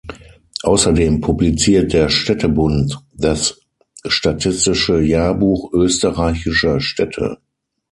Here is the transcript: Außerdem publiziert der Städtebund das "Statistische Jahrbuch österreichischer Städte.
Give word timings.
Außerdem 0.63 1.21
publiziert 1.21 1.93
der 1.93 2.09
Städtebund 2.09 2.97
das 3.13 3.61
"Statistische 4.07 4.99
Jahrbuch 4.99 5.71
österreichischer 5.73 6.79
Städte. 6.79 7.37